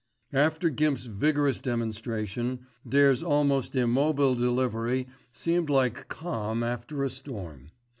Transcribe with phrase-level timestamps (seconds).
[0.33, 7.69] After Gimp's vigorous demonstration, Dare's almost immobile delivery seemed like calm after a storm.